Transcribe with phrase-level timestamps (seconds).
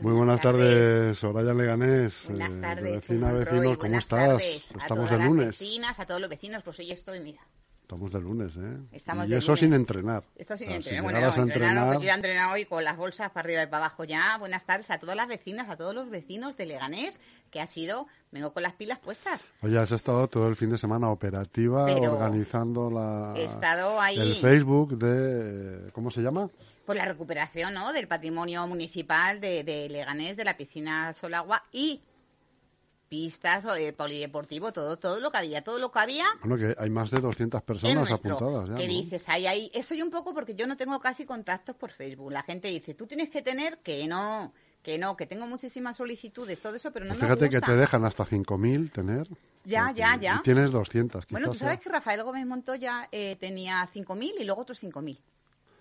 [0.00, 2.24] Muy buenas tardes, Soraya Leganés.
[2.28, 4.28] Buenas eh, tardes, vecina, Chumel vecino, Roy, ¿cómo estás?
[4.28, 5.46] tardes a Estamos todas de las lunes.
[5.58, 7.40] vecinas, a todos los vecinos, pues hoy estoy, mira.
[7.86, 8.78] Estamos de lunes, ¿eh?
[8.90, 9.60] Estamos y de eso lunes.
[9.60, 10.24] sin entrenar.
[10.34, 10.98] Esto sin O sea, entrenar.
[10.98, 13.30] si Bueno, llegaras a entrenar, no, entrenar, que yo he entrenado hoy con las bolsas
[13.30, 14.36] para arriba y para abajo ya.
[14.38, 17.20] Buenas tardes a todas las vecinas, a todos los vecinos de Leganés,
[17.52, 19.46] que ha sido, vengo con las pilas puestas.
[19.62, 24.18] Oye, has estado todo el fin de semana operativa, Pero organizando la, he estado ahí.
[24.18, 25.92] el Facebook de...
[25.92, 26.50] ¿Cómo se llama?
[26.86, 27.92] Pues la recuperación ¿no?
[27.92, 32.02] del patrimonio municipal de, de Leganés, de la piscina Solagua y
[33.08, 36.90] pistas, eh, polideportivo, todo, todo lo que había, todo lo que había Bueno, que hay
[36.90, 38.34] más de 200 es personas nuestro.
[38.36, 38.80] apuntadas ya, ¿no?
[38.80, 42.32] dices, ahí, ahí, eso y un poco porque yo no tengo casi contactos por Facebook.
[42.32, 46.60] La gente dice, tú tienes que tener que no, que no, que tengo muchísimas solicitudes,
[46.60, 49.28] todo eso, pero no Pues me fíjate que te dejan hasta 5.000 tener.
[49.64, 50.36] Ya, ya, ya.
[50.40, 51.80] Y tienes 200, Bueno, tú sabes sea.
[51.82, 55.18] que Rafael Gómez Montoya eh, tenía 5.000 y luego otros 5.000.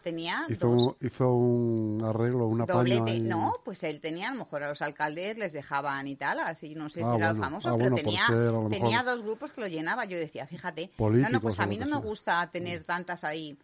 [0.06, 0.84] Tenía Hizo, dos.
[0.84, 3.20] un, hizo un arreglo, un apaño Doblete, ahí.
[3.22, 6.76] no, pues él tenía, a lo mejor a los alcaldes les dejaban y tal, así
[6.76, 7.44] no sé Ah, si era bueno.
[7.44, 10.06] famoso, Ah, pero bueno, tenía, ser, tenía dos grupos que lo llenaba.
[10.06, 11.96] Yo decía, fíjate, no, no, pues a mí no me.
[11.98, 12.04] Mm.
[12.04, 13.58] gusta tener tantas ahí.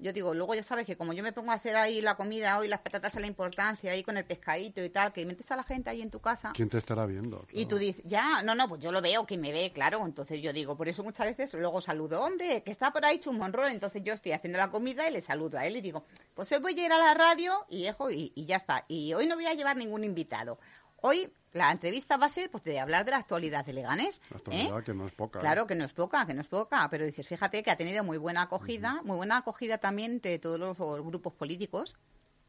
[0.00, 2.56] Yo digo, luego ya sabes que como yo me pongo a hacer ahí la comida
[2.58, 5.56] hoy, las patatas a la importancia, ahí con el pescadito y tal, que metes a
[5.56, 6.52] la gente ahí en tu casa.
[6.54, 7.44] ¿Quién te estará viendo?
[7.50, 10.04] Y tú dices, ya, no, no, pues yo lo veo, que me ve, claro.
[10.06, 13.66] Entonces yo digo, por eso muchas veces luego saludo, hombre, que está por ahí Chumonro.
[13.66, 16.04] Entonces yo estoy haciendo la comida y le saludo a él y digo,
[16.34, 18.84] pues hoy voy a ir a la radio y, dejo, y, y ya está.
[18.86, 20.60] Y hoy no voy a llevar ningún invitado.
[21.00, 24.20] Hoy la entrevista va a ser pues, de hablar de la actualidad de Leganés.
[24.30, 24.38] La ¿eh?
[24.38, 25.38] actualidad, que no es poca.
[25.38, 25.42] ¿eh?
[25.42, 28.04] Claro que no es poca, que no es poca, pero dices, fíjate que ha tenido
[28.04, 31.96] muy buena acogida, muy buena acogida también entre todos los grupos políticos,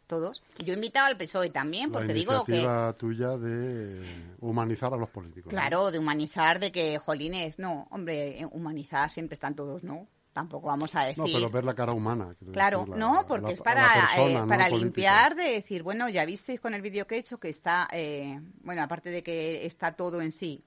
[0.07, 0.43] todos.
[0.57, 2.53] Yo he invitado al PSOE también, La porque digo que...
[2.53, 5.45] iniciativa tuya de humanizar a los políticos.
[5.45, 5.57] ¿no?
[5.57, 10.07] Claro, de humanizar, de que, jolines, no, hombre, eh, humanizar siempre están todos, ¿no?
[10.33, 11.17] Tampoco vamos a decir...
[11.17, 12.35] No, pero ver la cara humana.
[12.53, 14.47] Claro, decir, la- no, porque la- es para, persona, eh, ¿no?
[14.47, 14.77] para política.
[14.85, 18.39] limpiar, de decir, bueno, ya visteis con el vídeo que he hecho que está, eh,
[18.61, 20.63] bueno, aparte de que está todo en sí,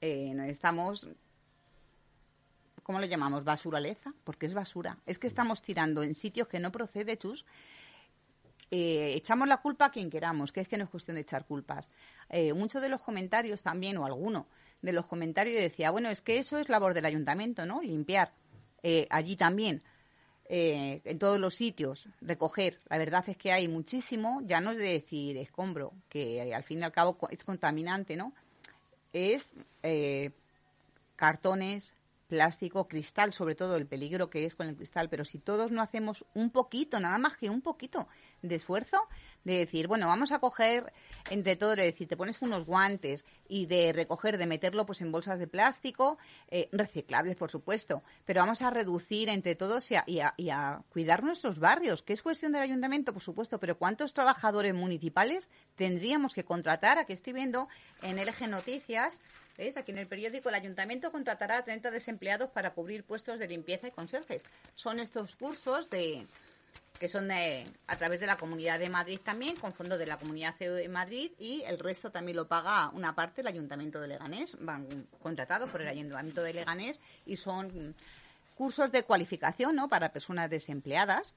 [0.00, 1.08] eh, no estamos,
[2.84, 3.44] ¿cómo lo llamamos?
[3.44, 4.14] ¿Basuraleza?
[4.24, 4.96] Porque es basura.
[5.06, 7.44] Es que estamos tirando en sitios que no procede, chus.
[8.70, 11.46] Eh, echamos la culpa a quien queramos, que es que no es cuestión de echar
[11.46, 11.88] culpas.
[12.28, 14.46] Eh, muchos de los comentarios también, o alguno
[14.82, 17.80] de los comentarios decía, bueno, es que eso es labor del ayuntamiento, ¿no?
[17.82, 18.30] Limpiar.
[18.82, 19.82] Eh, allí también
[20.50, 22.80] eh, en todos los sitios, recoger.
[22.88, 26.80] La verdad es que hay muchísimo, ya no es de decir escombro, que al fin
[26.80, 28.32] y al cabo es contaminante, ¿no?
[29.12, 29.52] Es
[29.82, 30.30] eh,
[31.16, 31.94] cartones,
[32.28, 35.82] plástico, cristal, sobre todo el peligro que es con el cristal, pero si todos no
[35.82, 38.08] hacemos un poquito, nada más que un poquito
[38.42, 38.96] de esfuerzo,
[39.44, 40.92] de decir, bueno, vamos a coger
[41.30, 45.10] entre todos, de decir, te pones unos guantes y de recoger, de meterlo pues en
[45.12, 50.04] bolsas de plástico, eh, reciclables por supuesto, pero vamos a reducir entre todos y a,
[50.06, 53.78] y a- y a cuidar nuestros barrios, que es cuestión del ayuntamiento, por supuesto, pero
[53.78, 56.98] ¿cuántos trabajadores municipales tendríamos que contratar?
[56.98, 57.68] Aquí estoy viendo
[58.02, 59.20] en LG Noticias,
[59.56, 59.76] ¿Veis?
[59.76, 63.88] Aquí en el periódico el ayuntamiento contratará a 30 desempleados para cubrir puestos de limpieza
[63.88, 64.44] y conserjes.
[64.76, 66.28] Son estos cursos de
[66.98, 70.16] que son de- a través de la Comunidad de Madrid también, con fondos de la
[70.18, 74.56] Comunidad de Madrid y el resto también lo paga una parte el Ayuntamiento de Leganés,
[74.60, 77.94] van contratados por el Ayuntamiento de Leganés y son
[78.56, 79.88] cursos de cualificación ¿no?
[79.88, 81.34] para personas desempleadas.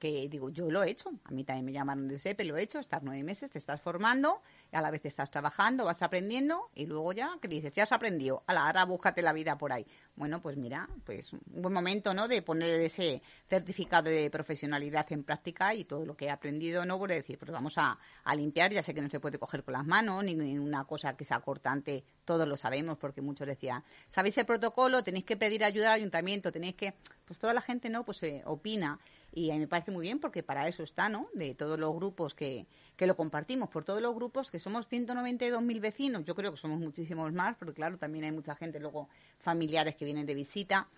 [0.00, 2.62] Que digo, yo lo he hecho, a mí también me llamaron de SEPE, lo he
[2.62, 6.86] hecho, estás nueve meses, te estás formando, a la vez estás trabajando, vas aprendiendo, y
[6.86, 9.86] luego ya, que dices, ya has aprendido, la ahora búscate la vida por ahí.
[10.16, 15.22] Bueno, pues mira, pues un buen momento, ¿no?, de poner ese certificado de profesionalidad en
[15.22, 18.72] práctica y todo lo que he aprendido, ¿no?, por decir, pues vamos a, a limpiar,
[18.72, 21.26] ya sé que no se puede coger con las manos, ni, ni una cosa que
[21.26, 25.04] sea cortante, todos lo sabemos, porque muchos decían, ¿sabéis el protocolo?
[25.04, 26.94] Tenéis que pedir ayuda al ayuntamiento, tenéis que,
[27.26, 28.98] pues toda la gente, ¿no?, pues eh, opina,
[29.32, 31.28] y a mí me parece muy bien porque para eso está, ¿no?
[31.34, 35.80] De todos los grupos que, que lo compartimos, por todos los grupos, que somos 192.000
[35.80, 39.08] vecinos, yo creo que somos muchísimos más, porque claro, también hay mucha gente, luego
[39.38, 40.88] familiares que vienen de visita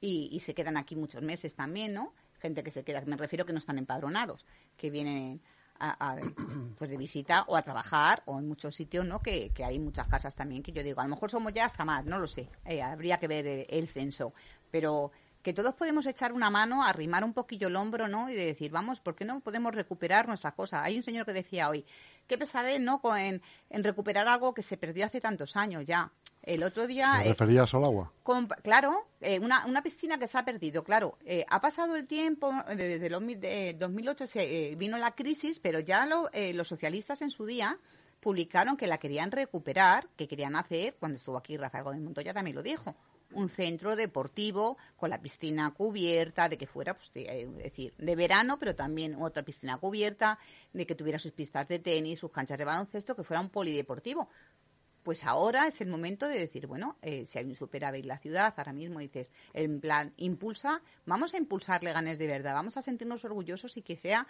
[0.00, 2.12] y, y se quedan aquí muchos meses también, ¿no?
[2.40, 4.46] Gente que se queda, me refiero que no están empadronados,
[4.76, 5.40] que vienen
[5.78, 6.16] a, a,
[6.78, 9.20] pues de visita o a trabajar o en muchos sitios, ¿no?
[9.20, 11.84] Que, que hay muchas casas también que yo digo, a lo mejor somos ya hasta
[11.84, 14.32] más, no lo sé, eh, habría que ver el, el censo,
[14.70, 15.12] pero
[15.46, 18.28] que todos podemos echar una mano, arrimar un poquillo el hombro, ¿no?
[18.28, 20.82] Y de decir, vamos, ¿por qué no podemos recuperar nuestras cosas?
[20.82, 21.86] Hay un señor que decía hoy,
[22.26, 23.00] qué pesadez, ¿no?
[23.16, 23.40] En,
[23.70, 26.10] en recuperar algo que se perdió hace tantos años ya.
[26.42, 27.12] El otro día...
[27.22, 28.12] ¿Te eh, referías al agua?
[28.24, 31.16] con- claro, eh, una, una piscina que se ha perdido, claro.
[31.24, 35.12] eh, ha pasado el tiempo, eh, desde los mil- de 2008 se, eh, vino la
[35.12, 37.78] crisis, pero ya lo- eh, los socialistas en su día
[38.18, 42.56] publicaron que la querían recuperar, que querían hacer, cuando estuvo aquí Rafael Gómez Montoya también
[42.56, 42.96] lo dijo,
[43.32, 48.58] un centro deportivo con la piscina cubierta, de que fuera, pues, eh, decir, de verano,
[48.58, 50.38] pero también otra piscina cubierta,
[50.72, 54.28] de que tuviera sus pistas de tenis, sus canchas de baloncesto, que fuera un polideportivo.
[55.02, 58.18] Pues ahora es el momento de decir, bueno, eh, si hay un superávit en la
[58.18, 62.82] ciudad, ahora mismo dices, en plan, impulsa, vamos a impulsar Leganés de verdad, vamos a
[62.82, 64.26] sentirnos orgullosos y que sea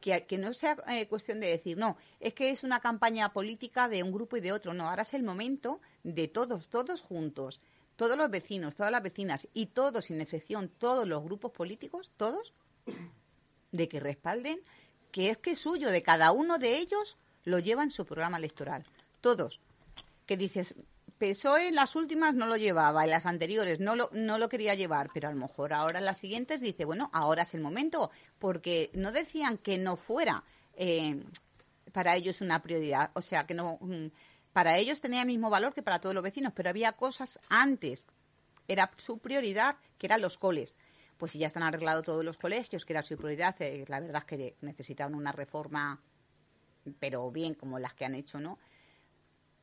[0.00, 3.88] que, que no sea eh, cuestión de decir, no, es que es una campaña política
[3.88, 7.60] de un grupo y de otro, no, ahora es el momento de todos, todos juntos,
[7.98, 12.54] todos los vecinos, todas las vecinas y todos, sin excepción, todos los grupos políticos, todos,
[13.72, 14.60] de que respalden
[15.10, 18.84] que es que suyo, de cada uno de ellos, lo lleva en su programa electoral,
[19.20, 19.60] todos.
[20.26, 20.76] Que dices,
[21.18, 24.76] PSOE en las últimas no lo llevaba, en las anteriores no lo, no lo quería
[24.76, 28.12] llevar, pero a lo mejor ahora en las siguientes dice, bueno, ahora es el momento,
[28.38, 30.44] porque no decían que no fuera
[30.76, 31.20] eh,
[31.92, 34.06] para ellos una prioridad, o sea, que no, mm,
[34.52, 38.06] para ellos tenía el mismo valor que para todos los vecinos, pero había cosas antes,
[38.66, 40.76] era su prioridad, que eran los coles.
[41.16, 44.18] Pues si ya están arreglados todos los colegios, que era su prioridad, eh, la verdad
[44.18, 46.00] es que necesitaban una reforma,
[47.00, 48.58] pero bien como las que han hecho, ¿no?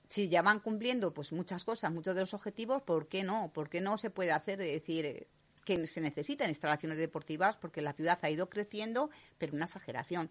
[0.09, 3.51] si ya van cumpliendo pues muchas cosas, muchos de los objetivos, ¿por qué no?
[3.53, 5.27] ¿Por qué no se puede hacer, decir, eh,
[5.63, 10.29] que se necesitan instalaciones deportivas porque la ciudad ha ido creciendo, pero una exageración.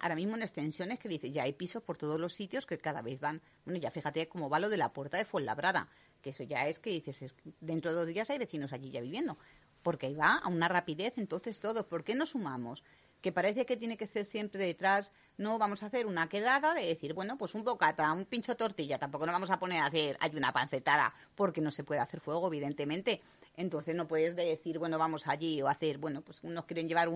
[0.00, 3.02] Ahora mismo en extensiones que dice, ya hay pisos por todos los sitios que cada
[3.02, 3.40] vez van.
[3.64, 5.88] Bueno, ya fíjate cómo va lo de la puerta de Fuenlabrada,
[6.20, 9.00] que eso ya es que dices, es, dentro de dos días hay vecinos allí ya
[9.00, 9.38] viviendo,
[9.82, 11.88] porque ahí va a una rapidez, entonces todo.
[11.88, 12.82] ¿Por qué no sumamos?
[13.22, 16.84] que parece que tiene que ser siempre detrás, no vamos a hacer una quedada de
[16.84, 20.18] decir, bueno, pues un bocata, un pincho tortilla, tampoco nos vamos a poner a hacer,
[20.20, 23.22] hay una pancetada, porque no se puede hacer fuego, evidentemente.
[23.56, 27.10] Entonces no puedes decir, bueno, vamos allí o hacer, bueno, pues unos quieren llevar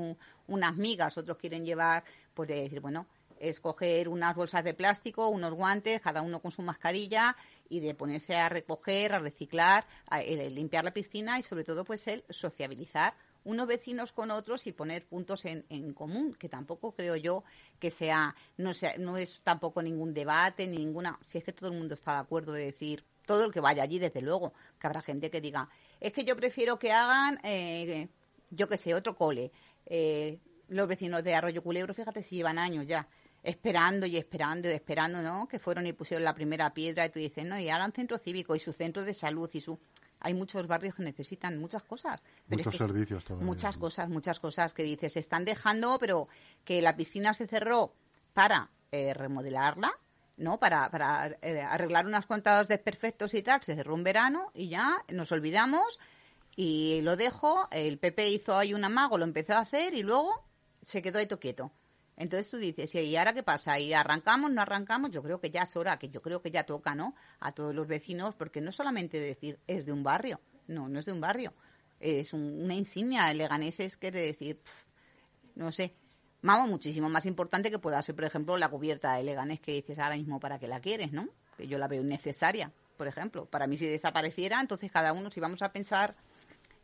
[0.47, 2.05] unas migas, otros quieren llevar,
[2.35, 3.07] pues de decir, bueno,
[3.39, 7.37] escoger unas bolsas de plástico, unos guantes, cada uno con su mascarilla
[7.69, 11.85] y de ponerse a recoger, a reciclar, a, eh, limpiar la piscina y sobre todo
[11.85, 16.93] pues el sociabilizar unos vecinos con otros y poner puntos en, en, común, que tampoco
[16.93, 17.45] creo yo
[17.79, 21.71] que sea no, sea, no es tampoco ningún debate, ni ninguna, si es que todo
[21.71, 24.87] el mundo está de acuerdo de decir, todo el que vaya allí, desde luego, que
[24.87, 25.69] habrá gente que diga,
[26.01, 28.09] es que yo prefiero que hagan, eh,
[28.51, 29.51] yo qué sé, otro cole.
[29.87, 30.39] Eh,
[30.69, 33.07] los vecinos de Arroyo Culebro, fíjate si llevan años ya
[33.43, 35.47] esperando y esperando y esperando, ¿no?
[35.47, 38.57] Que fueron y pusieron la primera piedra y tú dices, no, y hagan centro cívico
[38.57, 39.79] y su centro de salud y su
[40.19, 42.21] hay muchos barrios que necesitan muchas cosas.
[42.49, 43.47] Muchos servicios todavía.
[43.47, 46.29] Muchas cosas, muchas cosas que dices, se están dejando, pero
[46.65, 47.93] que la piscina se cerró
[48.33, 49.93] para eh, remodelarla,
[50.37, 50.59] ¿no?
[50.59, 55.03] Para, para eh, arreglar unas cuantas desperfectos y tal, se cerró un verano y ya
[55.09, 55.99] nos olvidamos
[56.57, 60.45] y lo dejo, el PP hizo ahí un amago, lo empezó a hacer y luego
[60.83, 61.73] se quedó ahí quieto.
[62.17, 63.79] Entonces tú dices, ¿y ahora qué pasa?
[63.79, 65.11] ¿Y arrancamos, no arrancamos?
[65.11, 67.15] Yo creo que ya es hora, que yo creo que ya toca, ¿no?
[67.41, 71.05] A todos los vecinos, porque no solamente decir es de un barrio, no, no es
[71.05, 71.53] de un barrio,
[72.01, 73.31] es una insignia.
[73.31, 74.63] El Leganés es, quiere decir,
[75.57, 75.95] no sé,
[76.47, 79.99] vamos, muchísimo más importante que pueda ser, por ejemplo, la cubierta de Leganés que dices
[79.99, 81.29] ahora mismo para qué la quieres, ¿no?
[81.57, 83.47] Que yo la veo innecesaria, por ejemplo.
[83.47, 86.15] Para mí si desapareciera, entonces cada uno, si vamos a pensar,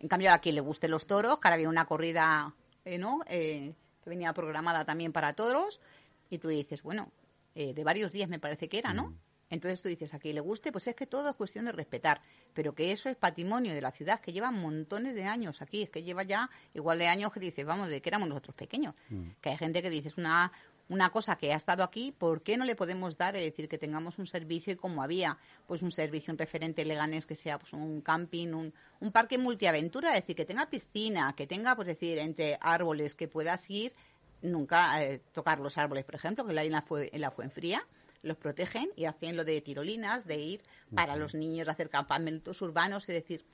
[0.00, 2.54] en cambio a quien le gusten los toros, que ahora viene una corrida,
[2.84, 3.20] eh, ¿no?
[3.28, 3.72] Eh,
[4.02, 5.80] que venía programada también para todos,
[6.28, 7.10] y tú dices, bueno,
[7.54, 9.08] eh, de varios días me parece que era, ¿no?
[9.08, 9.18] Mm.
[9.52, 12.22] Entonces tú dices, a quien le guste, pues es que todo es cuestión de respetar,
[12.54, 15.90] pero que eso es patrimonio de la ciudad, que lleva montones de años aquí, es
[15.90, 19.22] que lleva ya igual de años que dices, vamos, de que éramos nosotros pequeños, mm.
[19.42, 20.50] que hay gente que dice, es una,
[20.88, 23.76] una cosa que ha estado aquí, ¿por qué no le podemos dar, es decir, que
[23.76, 27.74] tengamos un servicio y como había, pues un servicio, un referente leganés que sea pues
[27.74, 32.16] un camping, un, un parque multiaventura, es decir, que tenga piscina, que tenga, pues decir,
[32.16, 33.92] entre árboles que puedas ir,
[34.40, 37.86] nunca eh, tocar los árboles, por ejemplo, que la en la, fue, en la Fuenfría,
[38.22, 40.62] los protegen y hacen lo de tirolinas, de ir
[40.94, 43.44] para los niños, hacer campamentos urbanos, es decir,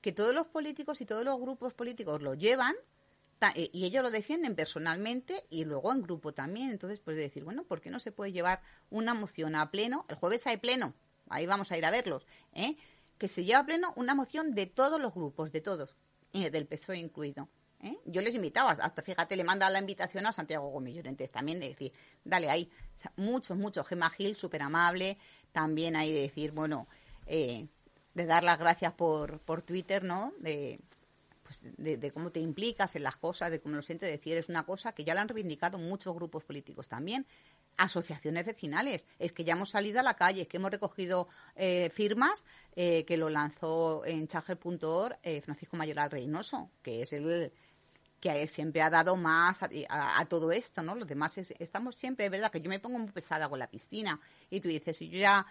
[0.00, 2.74] que todos los políticos y todos los grupos políticos lo llevan,
[3.54, 6.70] eh, y ellos lo defienden personalmente y luego en grupo también.
[6.70, 10.06] Entonces, pues decir, bueno, ¿por qué no se puede llevar una moción a pleno?
[10.08, 10.94] El jueves hay pleno,
[11.28, 12.76] ahí vamos a ir a verlos, ¿eh?
[13.18, 15.94] que se lleva a pleno una moción de todos los grupos, de todos,
[16.32, 17.48] y del PSOE incluido.
[17.84, 17.98] ¿Eh?
[18.04, 21.68] Yo les invitaba, hasta fíjate, le manda la invitación a Santiago Gómez Llorentes también de
[21.68, 21.92] decir,
[22.24, 22.70] dale ahí,
[23.16, 25.18] muchos, muchos, Gemma Gil, súper amable,
[25.52, 26.88] también hay de decir, bueno,
[27.26, 27.66] eh,
[28.14, 30.32] de dar las gracias por, por Twitter, ¿no?
[30.38, 30.80] De,
[31.44, 34.64] pues de, cómo te implicas en las cosas, de cómo lo sientes decir, es una
[34.64, 37.26] cosa que ya lo han reivindicado muchos grupos políticos también,
[37.76, 39.04] asociaciones vecinales.
[39.18, 43.04] Es que ya hemos salido a la calle, es que hemos recogido eh, firmas eh,
[43.04, 47.52] que lo lanzó en charger.org eh, Francisco Mayoral Reynoso, que es el
[48.24, 50.94] que siempre ha dado más a, todo esto, ¿no?
[50.94, 54.18] Los demás estamos siempre, es verdad que yo me pongo muy pesada con la piscina
[54.48, 55.46] y tú dices, si yo ya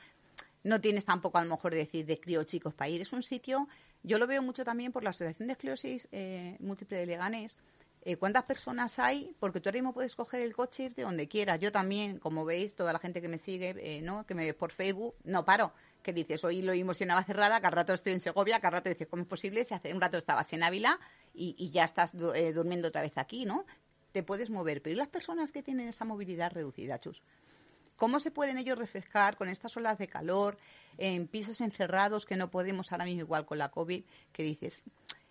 [0.64, 3.68] no tienes tampoco a lo mejor decir de crío chicos para ir, es un sitio
[4.02, 7.58] Yo lo veo mucho también por la Asociación de Esclerosis eh, Múltiple de Leganés.
[8.06, 9.36] Eh, ¿Cuántas personas hay?
[9.40, 11.60] Porque tú ahora mismo puedes coger el coche e irte donde quieras.
[11.60, 14.26] Yo también, como veis, toda la gente que me sigue, eh, ¿no?
[14.26, 15.72] que me ve por Facebook, no paro.
[16.02, 19.08] Que dices, hoy lo vimos en Navacerrada, cada rato estoy en Segovia, cada rato dices,
[19.08, 19.64] ¿cómo es posible?
[19.64, 21.00] Si hace un rato estabas en Ávila
[21.34, 23.66] y, y ya estás eh, durmiendo otra vez aquí, ¿no?
[24.12, 24.82] Te puedes mover.
[24.82, 27.22] Pero ¿y las personas que tienen esa movilidad reducida, Chus?
[27.96, 30.58] ¿Cómo se pueden ellos refrescar con estas olas de calor,
[30.98, 34.84] en pisos encerrados que no podemos ahora mismo igual con la COVID, que dices,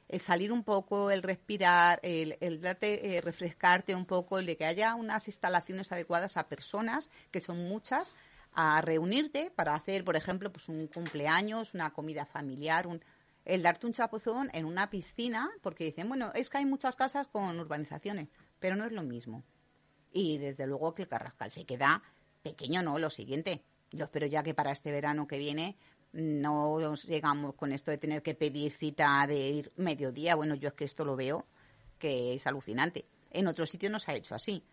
[0.09, 4.67] el salir un poco, el respirar, el, darte, eh, refrescarte un poco, el de que
[4.67, 8.15] haya unas instalaciones adecuadas a personas, que son muchas,
[8.53, 13.03] a reunirte para hacer, por ejemplo, pues un cumpleaños, una comida familiar, un,
[13.45, 17.27] el darte un chapuzón en una piscina, porque dicen, bueno, es que hay muchas casas
[17.27, 19.43] con urbanizaciones, pero no es lo mismo.
[20.13, 22.03] Y desde luego que el Carrascal se queda
[22.43, 22.99] pequeño, ¿no?
[22.99, 23.63] Lo siguiente.
[23.91, 25.77] Yo espero ya que para este verano que viene
[26.13, 30.35] no llegamos con esto de tener que pedir cita de ir mediodía.
[30.35, 31.47] Bueno, yo es que esto lo veo
[31.99, 33.07] que es alucinante.
[33.31, 34.65] En otros sitios no se ha hecho así,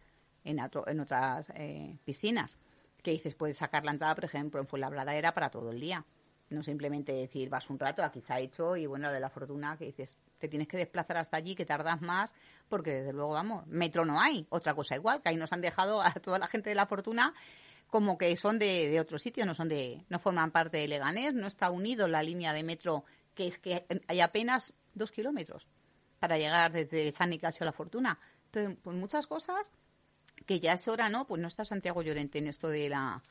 [0.43, 2.57] en, en otras eh, piscinas.
[3.01, 6.05] Que dices, puedes sacar la entrada, por ejemplo, en Fuenlabrada era para todo el día.
[6.49, 9.77] No simplemente decir, vas un rato, aquí se ha hecho, y bueno, de la fortuna
[9.77, 12.33] que dices, te tienes que desplazar hasta allí, que tardas más,
[12.67, 14.47] porque desde luego, vamos, metro no hay.
[14.49, 17.33] Otra cosa igual, que ahí nos han dejado a toda la gente de la fortuna
[17.89, 21.33] como que son de, de otro sitio, no son de, no forman parte de Leganés,
[21.33, 23.03] no está unido la línea de metro,
[23.33, 25.67] que es que hay apenas dos kilómetros
[26.19, 28.19] para llegar desde San Nicasio a La Fortuna.
[28.45, 29.71] Entonces, pues muchas cosas
[30.45, 31.25] que ya es hora, ¿no?
[31.25, 33.23] Pues no está Santiago Llorente en esto de la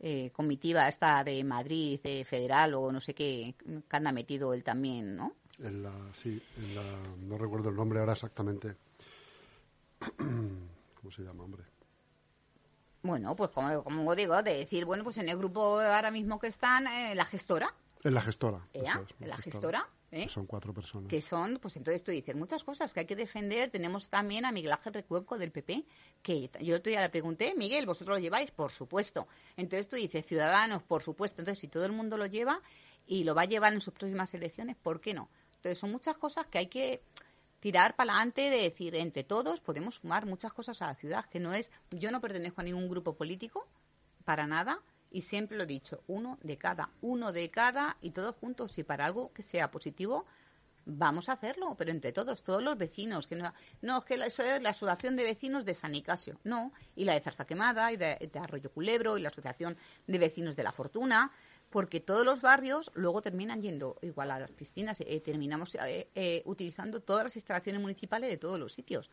[0.00, 4.64] eh, comitiva esta de Madrid, de federal o no sé qué, que anda metido él
[4.64, 5.34] también, ¿no?
[5.58, 6.82] En la, sí, en la,
[7.18, 8.76] no recuerdo el nombre ahora exactamente.
[10.16, 11.64] ¿Cómo se llama, hombre?
[13.02, 16.46] Bueno, pues como, como digo, de decir, bueno, pues en el grupo ahora mismo que
[16.46, 17.74] están, eh, la gestora.
[18.02, 18.66] En la gestora.
[18.72, 19.86] en la gestora.
[20.12, 20.28] ¿Eh?
[20.28, 21.08] Son cuatro personas.
[21.08, 23.70] Que son, pues entonces tú dices muchas cosas que hay que defender.
[23.70, 25.84] Tenemos también a Miguel Ángel Recuenco del PP,
[26.22, 28.50] que yo otro día le pregunté, Miguel, ¿vosotros lo lleváis?
[28.50, 29.28] Por supuesto.
[29.56, 31.42] Entonces tú dices, Ciudadanos, por supuesto.
[31.42, 32.60] Entonces, si todo el mundo lo lleva
[33.06, 35.28] y lo va a llevar en sus próximas elecciones, ¿por qué no?
[35.56, 37.02] Entonces, son muchas cosas que hay que
[37.60, 41.38] tirar para adelante de decir, entre todos podemos sumar muchas cosas a la ciudad, que
[41.38, 43.68] no es, yo no pertenezco a ningún grupo político,
[44.24, 48.36] para nada, y siempre lo he dicho, uno de cada, uno de cada, y todos
[48.36, 50.24] juntos, y para algo que sea positivo,
[50.86, 53.52] vamos a hacerlo, pero entre todos, todos los vecinos, que no,
[53.82, 57.20] no que eso es la asociación de vecinos de San Nicasio, no, y la de
[57.20, 59.76] Zarza Quemada, y de Arroyo Culebro, y la asociación
[60.06, 61.32] de vecinos de La Fortuna,
[61.70, 66.42] porque todos los barrios luego terminan yendo igual a las piscinas, eh, terminamos eh, eh,
[66.44, 69.08] utilizando todas las instalaciones municipales de todos los sitios.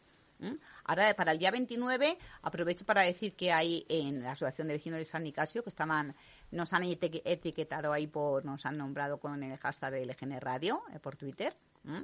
[0.84, 5.00] Ahora, para el día 29, aprovecho para decir que hay en la Asociación de Vecinos
[5.00, 6.16] de San Nicasio, que estaban,
[6.52, 11.16] nos han etiquetado ahí, por, nos han nombrado con el hashtag de LGN Radio por
[11.16, 11.56] Twitter,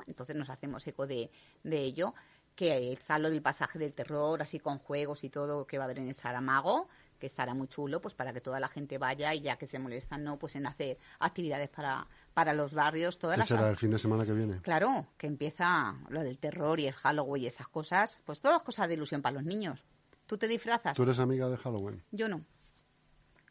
[0.08, 1.30] entonces nos hacemos eco de,
[1.64, 2.14] de ello,
[2.56, 5.86] que está lo del pasaje del terror, así con juegos y todo que va a
[5.86, 6.88] haber en el Saramago,
[7.24, 9.80] que estará muy chulo, pues para que toda la gente vaya y ya que se
[9.80, 10.38] molestan, ¿no?
[10.38, 13.18] Pues en hacer actividades para, para los barrios.
[13.18, 13.48] Todas las...
[13.48, 14.58] será el fin de semana que viene?
[14.60, 18.90] Claro, que empieza lo del terror y el Halloween y esas cosas, pues todas cosas
[18.90, 19.86] de ilusión para los niños.
[20.26, 20.98] ¿Tú te disfrazas?
[20.98, 22.04] ¿Tú eres amiga de Halloween?
[22.12, 22.44] Yo no.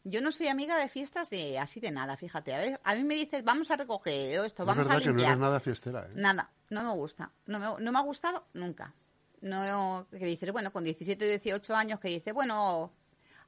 [0.05, 2.53] Yo no soy amiga de fiestas de así de nada, fíjate.
[2.53, 5.17] A, ver, a mí me dices, vamos a recoger esto, vamos es verdad a limpiar.
[5.17, 6.13] que no eres nada fiestera, ¿eh?
[6.15, 7.33] Nada, no me gusta.
[7.47, 8.93] No me, no me ha gustado nunca.
[9.41, 12.93] No, que dices, bueno, con 17, 18 años, que dices, bueno,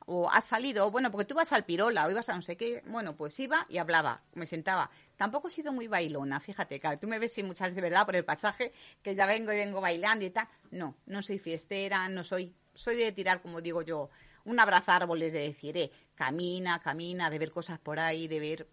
[0.07, 2.83] o has salido, bueno, porque tú vas al pirola o ibas a no sé qué,
[2.87, 4.91] bueno, pues iba y hablaba, me sentaba.
[5.17, 8.05] Tampoco he sido muy bailona, fíjate, claro, tú me ves y muchas veces, ¿verdad?
[8.05, 10.49] Por el pasaje, que ya vengo y vengo bailando y tal.
[10.71, 14.11] No, no soy fiestera, no soy, soy de tirar, como digo yo,
[14.45, 18.69] un abrazar árboles, de decir, eh, camina, camina, de ver cosas por ahí, de ver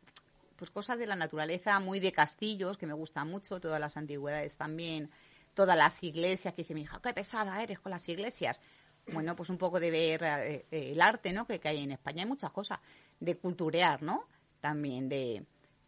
[0.57, 4.57] pues cosas de la naturaleza, muy de castillos, que me gustan mucho, todas las antigüedades
[4.57, 5.09] también,
[5.55, 8.59] todas las iglesias, que dice mi hija, qué pesada eres con las iglesias
[9.07, 11.45] bueno, pues un poco de ver eh, eh, el arte, ¿no?
[11.45, 12.79] Que, hay en España hay muchas cosas,
[13.19, 14.27] de culturear, ¿no?
[14.59, 15.45] También de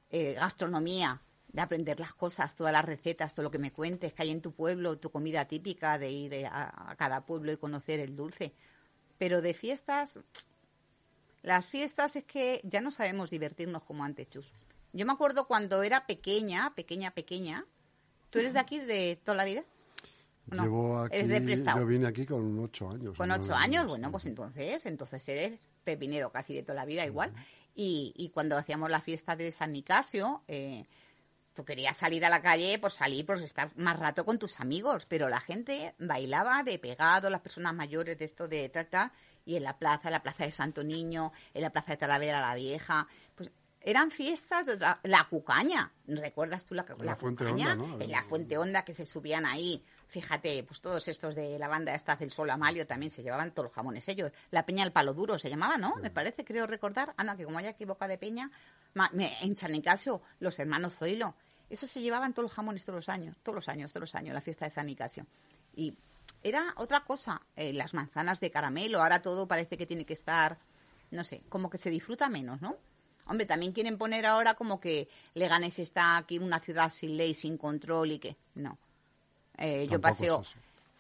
[0.09, 4.23] eh, gastronomía, de aprender las cosas, todas las recetas, todo lo que me cuentes que
[4.23, 8.15] hay en tu pueblo, tu comida típica, de ir a, cada pueblo y conocer el
[8.15, 8.53] dulce.
[9.17, 10.19] Pero de fiestas,
[11.43, 14.51] las fiestas es que ya no sabemos divertirnos como antes, Chus.
[14.91, 17.65] Yo me acuerdo cuando era pequeña, pequeña, pequeña.
[18.29, 19.63] ¿Tú eres de aquí de toda la vida?
[20.51, 21.17] Llevo aquí,
[21.79, 23.17] yo vine aquí con ocho años.
[23.17, 27.33] Con ocho años, bueno, pues entonces, entonces eres pepinero casi de toda la vida igual.
[27.75, 30.85] y, y, cuando hacíamos la fiesta de San Nicasio, eh,
[31.53, 35.05] tú querías salir a la calle, pues salir, pues estar más rato con tus amigos,
[35.07, 39.11] pero la gente bailaba de pegado, las personas mayores de esto de trata,
[39.45, 42.41] y en la plaza, en la plaza de Santo Niño, en la plaza de Talavera
[42.41, 43.49] la Vieja, pues
[43.81, 45.91] eran fiestas de otra- la cucaña.
[46.07, 47.73] ¿Recuerdas tú la, La la Fuente cucaña?
[47.73, 48.01] Honda, ¿no?
[48.01, 49.83] En la Fuente Honda que se subían ahí.
[50.13, 53.69] Fíjate, pues todos estos de la banda esta del Sol Amalio también se llevaban todos
[53.69, 54.31] los jamones ellos.
[54.51, 55.95] La Peña del Palo Duro se llamaba, ¿no?
[55.95, 57.15] Me parece, creo recordar.
[57.17, 58.51] Anda, que como haya equivocado de Peña,
[58.93, 61.33] ma- me- en San Nicasio, los hermanos Zoilo.
[61.67, 64.35] Eso se llevaban todos los jamones todos los años, todos los años, todos los años,
[64.35, 65.25] la fiesta de San Nicasio.
[65.75, 65.97] Y
[66.43, 70.59] era otra cosa, eh, las manzanas de caramelo, ahora todo parece que tiene que estar,
[71.09, 72.77] no sé, como que se disfruta menos, ¿no?
[73.25, 77.57] Hombre, también quieren poner ahora como que Leganés está aquí una ciudad sin ley, sin
[77.57, 78.77] control y que no.
[79.57, 80.41] Eh, yo paseo.
[80.41, 80.55] es.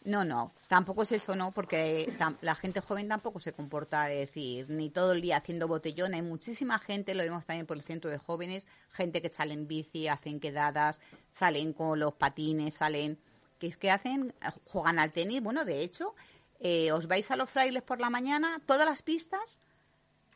[0.05, 1.51] No, no, tampoco es eso, ¿no?
[1.51, 6.13] Porque la gente joven tampoco se comporta de decir, ni todo el día haciendo botellón.
[6.13, 9.65] Hay muchísima gente, lo vemos también por el centro de jóvenes, gente que sale en
[9.65, 10.99] bici, hacen quedadas,
[11.31, 13.17] salen con los patines, salen,
[13.59, 14.33] que es que hacen,
[14.65, 15.41] juegan al tenis.
[15.41, 16.15] Bueno, de hecho,
[16.59, 19.61] eh, os vais a los frailes por la mañana, todas las pistas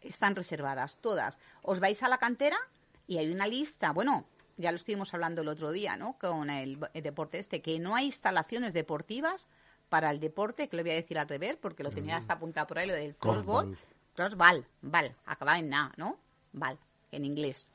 [0.02, 1.40] están reservadas, todas.
[1.62, 2.58] Os vais a la cantera
[3.06, 4.24] y hay una lista, bueno,
[4.58, 6.18] ya lo estuvimos hablando el otro día, ¿no?
[6.18, 9.48] Con el, el deporte este, que no hay instalaciones deportivas
[9.90, 12.68] para el deporte, que lo voy a decir al revés, porque lo tenía hasta apuntado
[12.68, 13.46] por ahí, lo del crossball.
[13.68, 13.78] Corfball.
[14.16, 16.18] Crossball, ball, acaba en na, ¿no?
[16.52, 16.78] Ball,
[17.12, 17.68] en inglés.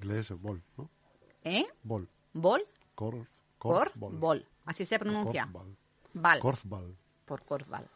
[0.00, 0.90] Inglés es bol, ¿no?
[1.44, 1.66] ¿Eh?
[1.82, 2.08] Bol.
[2.32, 3.28] Ball, Corf,
[3.58, 4.10] corfball.
[4.12, 4.46] corfball.
[4.64, 5.42] Así se pronuncia.
[5.44, 5.76] Corfball.
[6.14, 6.40] Ball.
[6.40, 6.96] Corfball.
[7.26, 7.88] por Corval.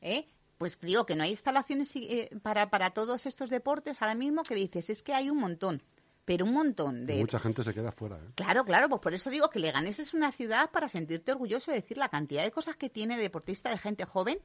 [0.00, 0.28] ¿Eh?
[0.58, 4.54] Pues digo que no hay instalaciones eh, para, para todos estos deportes ahora mismo que
[4.54, 5.82] dices, es que hay un montón,
[6.26, 7.14] pero un montón Y de...
[7.20, 8.28] Mucha gente se queda fuera, ¿eh?
[8.34, 11.78] Claro, claro, pues por eso digo que Leganés es una ciudad para sentirte orgulloso de
[11.80, 14.38] decir la cantidad de cosas que tiene deportista de gente joven.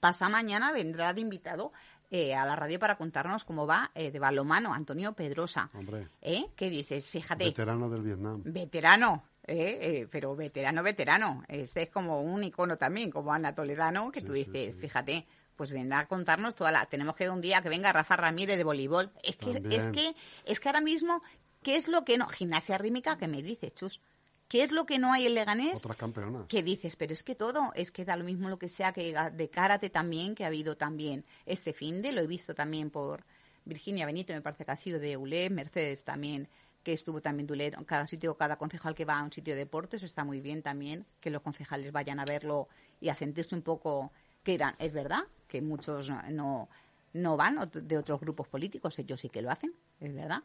[0.00, 1.72] Pasa mañana, vendrá de invitado
[2.10, 5.68] eh, a la radio para contarnos cómo va eh, de balomano Antonio Pedrosa.
[5.74, 6.46] Hombre, ¿Eh?
[6.56, 7.10] ¿Qué dices?
[7.10, 7.44] Fíjate.
[7.44, 8.40] veterano del Vietnam.
[8.44, 9.78] Veterano, ¿eh?
[9.82, 11.44] Eh, pero veterano, veterano.
[11.48, 14.80] Este es como un icono también, como Ana Toledano, que Sí, tú sí, dices, sí.
[14.80, 15.26] fíjate,
[15.60, 16.86] pues vendrá a contarnos toda la...
[16.86, 19.10] Tenemos que un día que venga Rafa Ramírez de voleibol.
[19.22, 19.78] Es que, También.
[19.78, 21.20] es que, es que ahora mismo,
[21.62, 22.26] ¿qué es lo que no?
[22.28, 24.00] Gimnasia rítmica, que me dices, Chus?
[24.48, 25.80] ¿Qué es lo que no hay en Leganés?
[25.80, 26.46] Otras campeonas.
[26.48, 29.14] que dices, pero es que todo, es que da lo mismo lo que sea que
[29.14, 33.26] de karate también, que ha habido también este fin de, lo he visto también por
[33.66, 36.48] Virginia Benito, me parece que ha sido de ULE, Mercedes también,
[36.82, 39.52] que estuvo también de ULE, en cada sitio, cada concejal que va a un sitio
[39.52, 42.68] de deportes, está muy bien también, que los concejales vayan a verlo
[42.98, 44.10] y a sentirse un poco,
[44.42, 46.68] que eran, es verdad, que muchos no,
[47.12, 50.42] no van de otros grupos políticos, ellos sí que lo hacen, es verdad.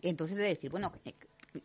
[0.00, 1.14] Entonces de decir, bueno, eh,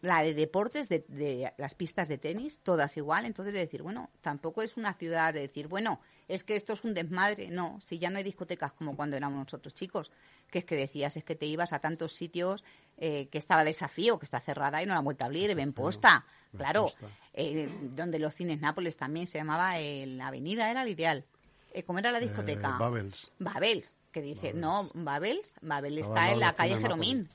[0.02, 3.26] la de deportes, de, de las pistas de tenis, todas igual.
[3.26, 6.84] Entonces de decir, bueno, tampoco es una ciudad de decir, bueno, es que esto es
[6.84, 7.50] un desmadre.
[7.50, 10.12] No, si ya no hay discotecas como cuando éramos nosotros chicos,
[10.50, 12.64] que es que decías, es que te ibas a tantos sitios
[12.98, 15.74] eh, que estaba desafío, que está cerrada y no la han vuelto a abrir, Ben
[15.74, 16.88] Posta, claro,
[17.34, 21.26] eh, donde los cines Nápoles también se llamaba eh, la avenida, era el ideal.
[21.72, 22.70] Eh, ¿Cómo era la discoteca?
[22.70, 23.32] Eh, Babels.
[23.40, 27.30] Babels, que dice, no, Babels, Babel está en la calle Jeromín.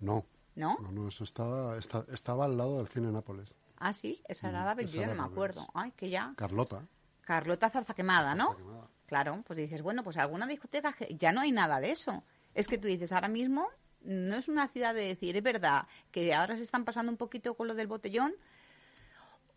[0.00, 0.78] No, ¿no?
[0.80, 3.52] no, no, eso estaba, esta- estaba al lado del cine Nápoles.
[3.78, 5.32] Ah, sí, esa era Mm, Babel, yo ya no me Babels.
[5.32, 5.66] acuerdo.
[5.74, 6.32] Ay, que ya.
[6.36, 6.86] Carlota.
[7.22, 8.56] Carlota Zarza Quemada, ¿no?
[9.06, 12.22] Claro, pues dices, bueno, pues alguna discoteca ya no hay nada de eso.
[12.54, 13.68] Es que tú dices, ahora mismo
[14.02, 17.54] no es una ciudad de decir, es verdad que ahora se están pasando un poquito
[17.54, 18.34] con lo del botellón,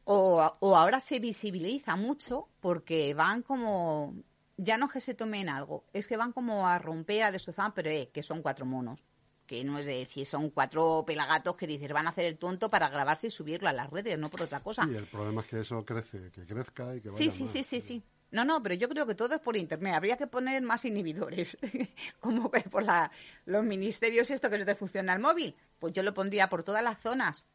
[0.05, 4.15] o, o ahora se visibiliza mucho porque van como,
[4.57, 7.73] ya no es que se tomen algo, es que van como a romper, a destrozar,
[7.73, 9.03] pero eh, que son cuatro monos.
[9.45, 12.71] Que no es de decir, son cuatro pelagatos que dices, van a hacer el tonto
[12.71, 14.87] para grabarse y subirlo a las redes, no por otra cosa.
[14.91, 17.51] Y el problema es que eso crece, que crezca y que vaya Sí, sí, más.
[17.51, 18.03] sí, sí, sí.
[18.31, 19.93] No, no, pero yo creo que todo es por internet.
[19.93, 21.55] Habría que poner más inhibidores.
[22.19, 23.11] Como por la,
[23.45, 25.55] los ministerios esto que no te funciona el móvil.
[25.77, 27.45] Pues yo lo pondría por todas las zonas.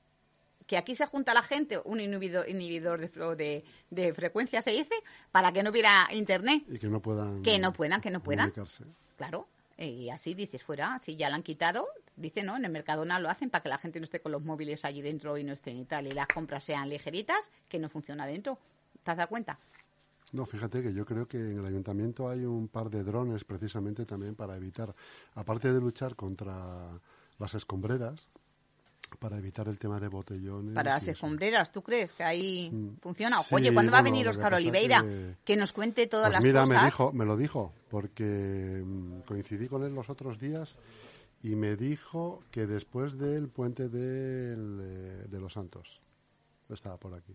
[0.70, 4.94] Que aquí se junta la gente, un inhibidor, inhibidor de, de, de frecuencia se dice,
[5.32, 6.62] para que no hubiera internet.
[6.68, 7.42] Y que no puedan...
[7.42, 8.52] Que no puedan, que no puedan.
[9.16, 9.48] Claro.
[9.76, 12.56] Y así dices fuera, si ya la han quitado, dice, ¿no?
[12.56, 15.02] En el Mercadona lo hacen para que la gente no esté con los móviles allí
[15.02, 16.06] dentro y no estén y tal.
[16.06, 18.56] Y las compras sean ligeritas, que no funciona dentro.
[19.02, 19.58] ¿Te has dado cuenta?
[20.30, 24.06] No, fíjate que yo creo que en el ayuntamiento hay un par de drones precisamente
[24.06, 24.94] también para evitar,
[25.34, 27.00] aparte de luchar contra
[27.40, 28.28] las escombreras,
[29.18, 30.74] para evitar el tema de botellones.
[30.74, 33.42] Para las escombreras, ¿tú crees que ahí Mm, funciona?
[33.42, 35.02] sí, Oye, ¿cuándo va a venir Oscar Oliveira?
[35.02, 35.56] que- Que...
[35.56, 36.78] nos cuente todas Pues las mira, cosas.
[36.80, 40.78] me dijo, me lo dijo, porque mm, coincidí con él los otros días
[41.42, 46.00] y me dijo que después del puente del, eh, de los Santos
[46.68, 47.34] estaba por aquí.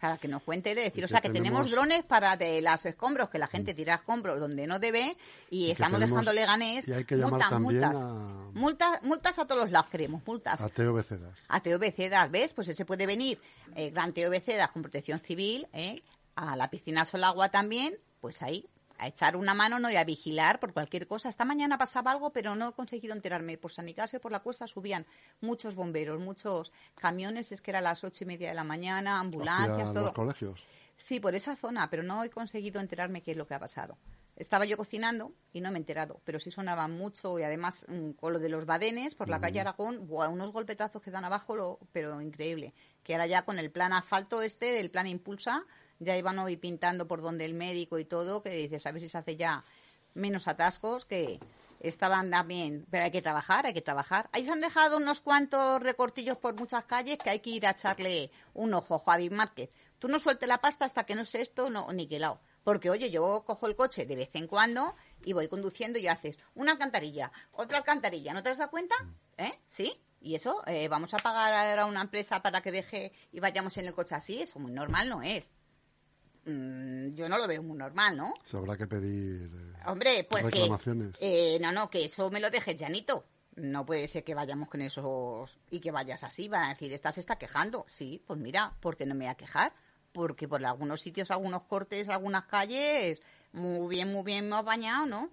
[0.00, 1.62] Para que nos cuente de decir, Y o sea, que tenemos...
[1.62, 1.70] tenemos- Mm.
[1.72, 5.16] drones para de las escombros, que la gente tira escombros donde no debe
[5.50, 6.86] y, que estamos tenemos- dejando Leganés.
[6.86, 7.96] y hay que multas, multas.
[7.96, 9.02] a- multas.
[9.02, 10.60] Multas a todos los lados queremos, multas.
[10.60, 11.38] A Teo Becedas.
[11.48, 12.52] A Teo Becedas, ¿ves?
[12.52, 13.40] Pues ese puede venir,
[13.74, 16.02] eh, Gran Teo Becedas con protección civil, ¿eh?
[16.36, 18.64] a la piscina Solagua también, pues ahí,
[18.98, 21.28] a echar una mano no y a vigilar por cualquier cosa.
[21.28, 23.56] Esta mañana pasaba algo, pero no he conseguido enterarme.
[23.56, 25.06] Por San Nicasio, por la cuesta, subían
[25.40, 29.92] muchos bomberos, muchos camiones, es que era las ocho y media de la mañana, ambulancias,
[29.92, 30.04] todo.
[30.06, 30.64] los colegios.
[30.98, 33.96] Sí, por esa zona, pero no he conseguido enterarme qué es lo que ha pasado.
[34.34, 37.86] Estaba yo cocinando y no me he enterado, pero sí sonaba mucho y además
[38.20, 41.56] con lo de los badenes por la calle Aragón, buah, unos golpetazos que dan abajo,
[41.56, 42.72] lo, pero increíble.
[43.02, 45.64] Que ahora ya con el plan asfalto este, del plan Impulsa,
[45.98, 49.08] ya iban hoy pintando por donde el médico y todo, que dices, a ver si
[49.08, 49.64] se hace ya
[50.14, 51.40] menos atascos, que
[51.80, 54.28] estaban también, pero hay que trabajar, hay que trabajar.
[54.32, 57.70] Ahí se han dejado unos cuantos recortillos por muchas calles que hay que ir a
[57.70, 59.70] echarle un ojo, Javi Márquez.
[59.98, 62.40] Tú no sueltes la pasta hasta que no sé esto no, niquelado.
[62.64, 66.38] Porque, oye, yo cojo el coche de vez en cuando y voy conduciendo y haces
[66.54, 68.34] una alcantarilla, otra alcantarilla.
[68.34, 68.94] ¿No te has dado cuenta?
[69.36, 69.58] ¿Eh?
[69.66, 70.00] ¿Sí?
[70.20, 73.76] Y eso, eh, vamos a pagar ahora a una empresa para que deje y vayamos
[73.78, 74.42] en el coche así.
[74.42, 75.52] Eso muy normal no es.
[76.48, 78.32] Mm, yo no lo veo muy normal, ¿no?
[78.46, 80.50] Se habrá que pedir eh, Hombre, pues que...
[80.50, 81.14] reclamaciones.
[81.20, 83.24] eh, no, no, que eso me lo dejes llanito.
[83.56, 86.48] No puede ser que vayamos con esos y que vayas así.
[86.48, 87.84] Van a decir, esta se está quejando.
[87.88, 89.72] Sí, pues mira, ¿por qué no me voy a quejar?
[90.12, 93.20] Porque por algunos sitios, algunos cortes, algunas calles,
[93.52, 95.30] muy bien, muy bien me ha bañado, ¿no?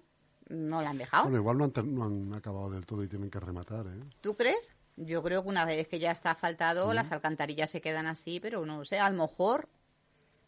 [0.48, 1.24] No la han dejado.
[1.24, 4.00] Bueno, igual no han, no han acabado del todo y tienen que rematar, ¿eh?
[4.20, 4.72] ¿Tú crees?
[4.96, 8.66] Yo creo que una vez que ya está asfaltado, las alcantarillas se quedan así, pero
[8.66, 9.68] no sé, a lo mejor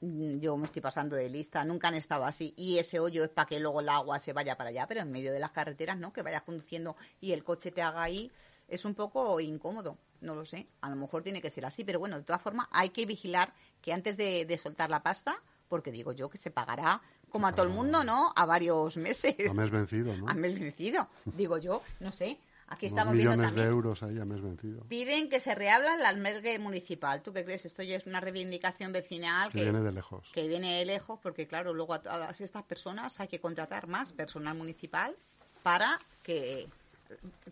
[0.00, 2.54] yo me estoy pasando de lista, nunca han estado así.
[2.56, 5.10] Y ese hoyo es para que luego el agua se vaya para allá, pero en
[5.10, 6.12] medio de las carreteras, ¿no?
[6.12, 8.30] Que vayas conduciendo y el coche te haga ahí,
[8.68, 9.98] es un poco incómodo.
[10.20, 12.66] No lo sé, a lo mejor tiene que ser así, pero bueno, de todas formas
[12.72, 16.50] hay que vigilar que antes de, de soltar la pasta, porque digo yo que se
[16.50, 18.32] pagará, como a todo el mundo, ¿no?
[18.34, 19.34] A varios meses.
[19.48, 20.28] A mes vencido, ¿no?
[20.28, 22.38] A mes vencido, digo yo, no sé.
[22.70, 23.74] Aquí estamos viendo millones de también.
[23.76, 24.84] euros ahí a mes vencido.
[24.84, 27.22] Piden que se reabra el albergue municipal.
[27.22, 27.64] ¿Tú qué crees?
[27.64, 30.30] Esto ya es una reivindicación vecinal Que que, viene de lejos.
[30.34, 34.12] que viene de lejos, porque claro, luego a todas estas personas hay que contratar más
[34.12, 35.16] personal municipal
[35.62, 36.68] para que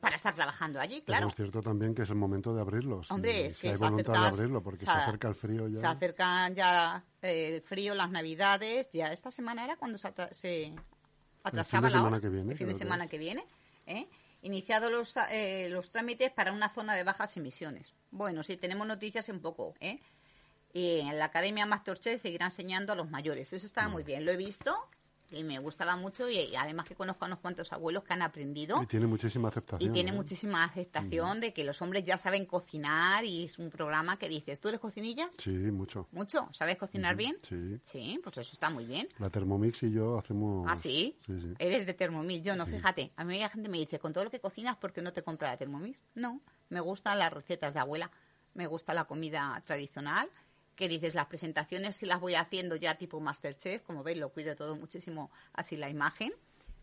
[0.00, 1.28] para estar trabajando allí, Pero claro.
[1.28, 3.10] es cierto también que es el momento de abrirlos.
[3.10, 5.80] Hombre, es si que hay voluntad de abrirlo, porque se, se- acerca el frío ya.
[5.80, 8.90] Se acercan ya eh, el frío, las navidades.
[8.92, 10.74] Ya esta semana era cuando se, atra- se
[11.42, 12.20] atrasaba de la semana hora.
[12.20, 13.46] que viene, El fin de que semana que viene.
[13.86, 14.06] ¿eh?
[14.46, 17.92] Iniciados los, eh, los trámites para una zona de bajas emisiones.
[18.12, 19.74] Bueno, sí, tenemos noticias en poco.
[19.80, 19.98] ¿eh?
[20.72, 23.52] Y en la Academia Masterchef seguirá enseñando a los mayores.
[23.52, 23.90] Eso está Mm.
[23.92, 24.24] muy bien.
[24.24, 24.72] Lo he visto
[25.30, 26.28] y me gustaba mucho.
[26.28, 28.82] Y, y además que conozco a unos cuantos abuelos que han aprendido.
[28.82, 29.90] Y tiene muchísima aceptación.
[29.90, 30.14] Y tiene ¿eh?
[30.14, 34.60] muchísima aceptación de que los hombres ya saben cocinar y es un programa que dices,
[34.60, 35.36] ¿tú eres cocinillas?
[35.36, 36.08] Sí, mucho.
[36.12, 36.48] ¿Mucho?
[36.52, 37.36] ¿Sabes cocinar bien?
[37.42, 37.78] Sí.
[37.82, 39.08] Sí, pues eso está muy bien.
[39.18, 40.66] La Thermomix y yo hacemos...
[40.68, 41.16] ¿Ah, sí?
[41.26, 41.54] Sí, sí.
[41.58, 42.44] Eres de Thermomix.
[42.44, 43.12] Yo no, fíjate.
[43.16, 45.22] A mí la gente me dice, con todo lo que cocinas, ¿por qué no te
[45.22, 46.02] compras la Thermomix?
[46.14, 48.10] No, me gustan las recetas de abuela.
[48.54, 50.30] Me gusta la comida tradicional.
[50.76, 54.54] Que dices, las presentaciones si las voy haciendo ya tipo Masterchef, como veis, lo cuido
[54.54, 56.32] todo muchísimo así la imagen.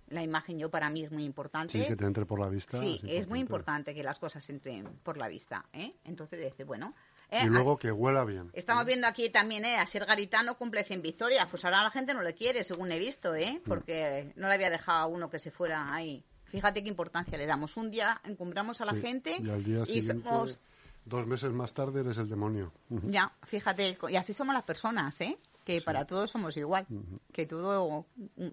[0.10, 1.72] La imagen yo para mí es muy importante.
[1.80, 2.78] Sí, que te entre por la vista.
[2.80, 5.66] Sí, es muy importante que las cosas entren por la vista.
[5.74, 5.94] ¿eh?
[6.04, 6.94] Entonces, dice, bueno.
[7.32, 8.50] eh, Y luego que huela bien.
[8.54, 9.78] Estamos viendo aquí también, ¿eh?
[9.78, 11.48] A Ser Garitano cumple 100 victorias.
[11.50, 13.62] Pues ahora la gente no le quiere, según he visto, ¿eh?
[13.64, 13.68] Mm.
[13.68, 16.24] Porque no le había dejado a uno que se fuera ahí.
[16.46, 17.78] Fíjate qué importancia le damos.
[17.78, 20.60] Un día encumbramos a la Sí, gente Y al día y somos...
[21.06, 22.72] dos meses más tarde, eres el demonio.
[22.90, 25.38] Ya, fíjate, y así somos las personas, ¿eh?
[25.64, 26.86] Que para todos somos igual.
[27.32, 28.06] Que todo.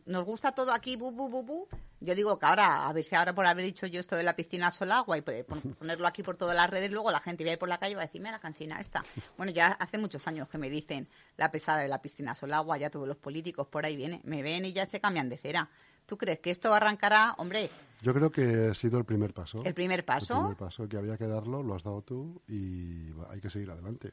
[0.06, 1.68] Nos gusta todo aquí, bu, bu, bu, bu.
[1.98, 4.36] Yo digo que ahora, a ver si ahora por haber dicho yo esto de la
[4.36, 7.50] piscina sol agua y por ponerlo aquí por todas las redes, luego la gente va
[7.50, 9.04] a ir por la calle y va a decirme la cansina esta.
[9.36, 12.78] Bueno, ya hace muchos años que me dicen la pesada de la piscina sol agua,
[12.78, 15.68] ya todos los políticos por ahí vienen, me ven y ya se cambian de cera.
[16.06, 17.34] ¿Tú crees que esto arrancará?
[17.38, 17.70] Hombre,
[18.02, 19.62] Yo creo que ha sido el primer paso.
[19.64, 20.34] el primer paso.
[20.34, 23.70] El primer paso que había que darlo, lo has dado tú y hay que seguir
[23.70, 24.12] adelante.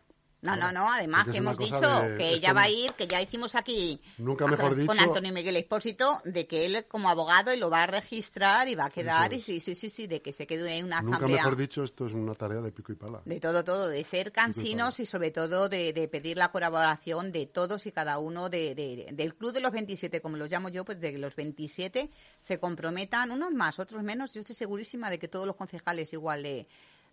[0.56, 3.22] No, no, no, además que hemos dicho de- que ya va a ir, que ya
[3.22, 7.58] hicimos aquí Nunca mejor con dicho- Antonio Miguel Expósito, de que él como abogado y
[7.58, 10.34] lo va a registrar y va a quedar, y sí, sí, sí, sí, de que
[10.34, 11.38] se quede en una Nunca asamblea.
[11.44, 13.22] mejor dicho, esto es una tarea de pico y pala.
[13.26, 17.46] De todo, todo, de ser cansinos y sobre todo de, de pedir la colaboración de
[17.46, 20.86] todos y cada uno de, de- del Club de los 27, como los llamo yo,
[20.86, 24.34] pues de que los 27 se comprometan, unos más, otros menos.
[24.34, 26.68] Yo estoy segurísima de que todos los concejales igual de,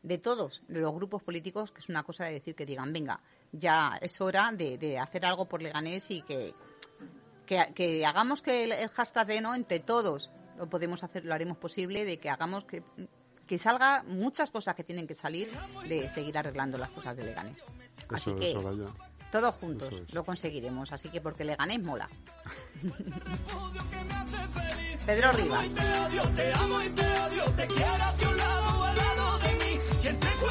[0.05, 3.21] de todos, de los grupos políticos, que es una cosa de decir que digan, venga,
[3.51, 6.55] ya es hora de, de hacer algo por Leganés y que,
[7.47, 11.35] que, que hagamos que el, el hashtag de no entre todos lo podemos hacer, lo
[11.35, 12.83] haremos posible, de que hagamos que,
[13.47, 15.49] que salga muchas cosas que tienen que salir
[15.89, 17.63] de seguir arreglando las cosas de Leganés.
[18.11, 18.55] Así Eso que
[19.33, 20.15] todos juntos es.
[20.15, 22.09] lo conseguiremos, así que porque Leganés mola.
[25.07, 25.75] Pedro Rivas.
[25.75, 29.39] Te odio, te amo y te odio, te quiero hacia un lado o al lado
[29.41, 29.74] de mí.
[30.05, 30.45] Y entre